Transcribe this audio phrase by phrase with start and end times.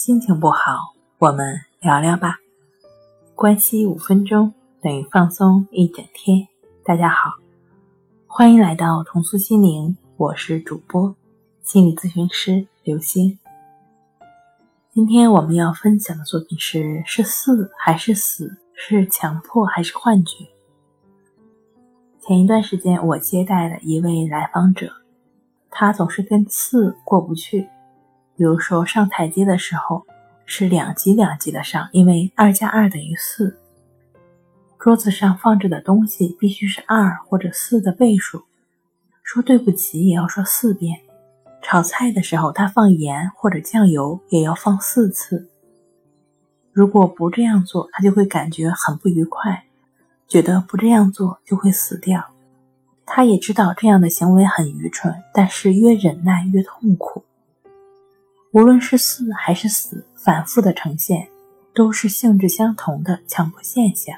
[0.00, 2.38] 心情不好，我们聊聊吧。
[3.34, 6.48] 关系五分钟等于放松一整天。
[6.82, 7.32] 大家好，
[8.26, 11.14] 欢迎来到重塑心灵，我是主播
[11.62, 13.38] 心理咨询师刘星。
[14.90, 18.56] 今天我们要分享的作品是：是四还是死？
[18.72, 20.46] 是强迫还是幻觉？
[22.22, 24.90] 前一段时间，我接待了一位来访者，
[25.68, 27.68] 他总是跟刺过不去。
[28.40, 30.06] 比如说上台阶的时候
[30.46, 33.54] 是两级两级的上，因为二加二等于四。
[34.78, 38.46] 桌子上放着的东西必须是二或者四的倍数。
[39.22, 41.00] 说对不起也要说四遍。
[41.60, 45.50] 炒菜的时候他放盐或者酱油也要放四次。
[46.72, 49.64] 如果不这样做，他就会感觉很不愉快，
[50.26, 52.24] 觉得不这样做就会死掉。
[53.04, 57.22] 他也知道这样的行为很愚蠢，但是越忍耐越痛苦。
[58.52, 61.28] 无论是四还是死，反复的呈现，
[61.72, 64.16] 都是性质相同的强迫现象。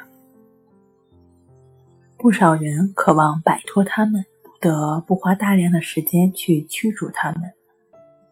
[2.17, 7.53] 不少人渴望摆脱他们，不得不花大量的时间去驱逐他们，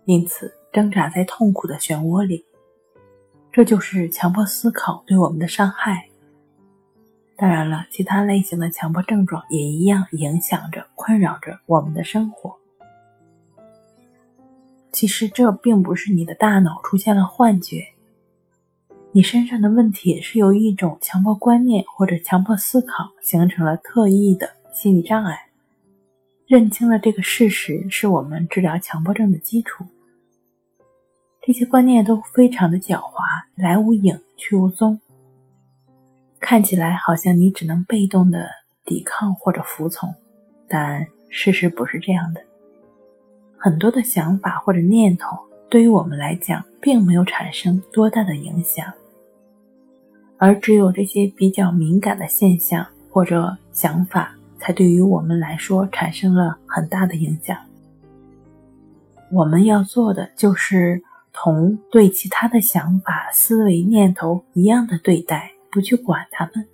[0.06, 2.46] 因此挣扎在痛苦的漩涡里。
[3.52, 6.08] 这就是强迫思考对我们的伤害。
[7.36, 12.59] 当然了，其他类型的强迫症状也一样影响着、困扰着我们的生活。
[15.00, 17.86] 其实这并不是你的大脑出现了幻觉，
[19.12, 25.48] 你身上的问题是由一种强迫观念或者强迫思考形成了特异的心理障碍。
[26.46, 29.86] 认清了这个事实，是我们治疗强迫症的基础。
[31.40, 33.22] 这些观念都非常的狡猾，
[33.56, 35.00] 来无影去无踪，
[36.38, 38.50] 看起来好像你只能被动的
[38.84, 40.14] 抵抗或者服从，
[40.68, 42.49] 但事实不是这样的。
[43.62, 45.36] 很多的想法或者念头，
[45.68, 48.90] 对于我们来讲，并没有产生多大的影响，
[50.38, 57.54] 而只有这些比较敏感的现象或者想法，才对于我们来说产生了很大的影响。
[59.30, 66.66] 我们要做的就是同对其他的想法、思维、念头一样的对待，不去管他们。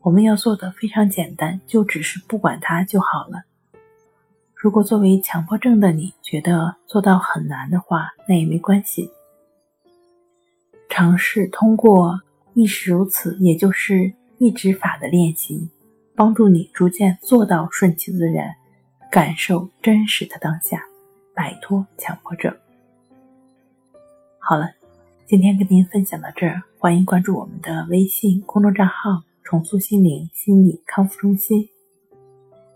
[0.00, 3.42] 我们要做的非常简单，就只是不管它就好了。
[4.60, 9.08] 如果作为强迫症的你觉得做到很难的话，那也没关系。
[10.88, 12.20] 尝试通过
[12.54, 15.70] 意识如此，也就是意指法的练习，
[16.16, 18.52] 帮助你逐渐做到顺其自然，
[19.12, 20.82] 感受真实的当下，
[21.36, 22.52] 摆脱强迫症。
[24.40, 24.68] 好了，
[25.24, 31.68] 今天跟您分享到这儿，欢迎关注我们的微信公众账号“重塑心灵心理康复中心”。